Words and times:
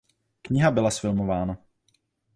Kniha 0.41 0.71
byla 0.71 0.91
zfilmována. 0.91 1.57